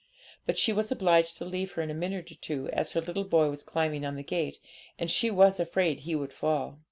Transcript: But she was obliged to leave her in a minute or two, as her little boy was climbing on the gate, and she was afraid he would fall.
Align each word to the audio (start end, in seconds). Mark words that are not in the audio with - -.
But 0.47 0.57
she 0.57 0.73
was 0.73 0.91
obliged 0.91 1.37
to 1.37 1.45
leave 1.45 1.73
her 1.73 1.81
in 1.83 1.91
a 1.91 1.93
minute 1.93 2.31
or 2.31 2.33
two, 2.33 2.69
as 2.73 2.93
her 2.93 3.01
little 3.01 3.23
boy 3.23 3.51
was 3.51 3.61
climbing 3.61 4.03
on 4.03 4.15
the 4.15 4.23
gate, 4.23 4.57
and 4.97 5.11
she 5.11 5.29
was 5.29 5.59
afraid 5.59 5.99
he 5.99 6.15
would 6.15 6.33
fall. 6.33 6.79